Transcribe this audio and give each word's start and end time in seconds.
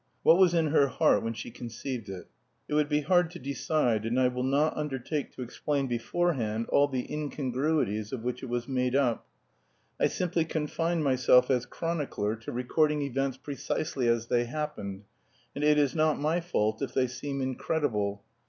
What 0.23 0.39
was 0.39 0.55
in 0.55 0.69
her 0.69 0.87
heart 0.87 1.21
when 1.21 1.33
she 1.35 1.51
conceived 1.51 2.09
it? 2.09 2.25
It 2.67 2.73
would 2.73 2.89
be 2.89 3.01
hard 3.01 3.29
to 3.29 3.37
decide 3.37 4.03
and 4.03 4.19
I 4.19 4.29
will 4.29 4.41
not 4.41 4.75
undertake 4.75 5.31
to 5.33 5.43
explain 5.43 5.85
beforehand 5.85 6.65
all 6.69 6.87
the 6.87 7.05
incongruities 7.13 8.11
of 8.11 8.23
which 8.23 8.41
it 8.41 8.47
was 8.49 8.67
made 8.67 8.95
up. 8.95 9.27
I 9.99 10.07
simply 10.07 10.43
confine 10.43 11.03
myself 11.03 11.51
as 11.51 11.67
chronicler 11.67 12.35
to 12.37 12.51
recording 12.51 13.03
events 13.03 13.37
precisely 13.37 14.07
as 14.07 14.25
they 14.25 14.45
happened, 14.45 15.03
and 15.53 15.63
it 15.63 15.77
is 15.77 15.93
not 15.93 16.19
my 16.19 16.39
fault 16.39 16.81
if 16.81 16.95
they 16.95 17.05
seem 17.05 17.39
incredible. 17.39 18.23